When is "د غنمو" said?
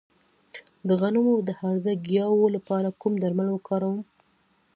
0.87-1.35